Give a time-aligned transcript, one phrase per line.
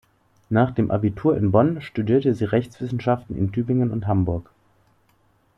[0.49, 4.49] Nach dem Abitur in Bonn studierte sie Rechtswissenschaften in Tübingen und Hamburg.